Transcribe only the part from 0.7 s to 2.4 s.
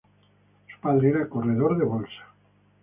padre era corredor de bolsa.